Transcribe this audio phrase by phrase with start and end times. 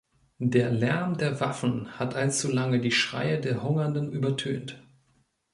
[0.39, 4.81] Der Lärm der Waffen hat allzu lange die Schreie der Hungernden übertönt.